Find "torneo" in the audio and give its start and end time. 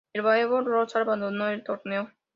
1.63-2.11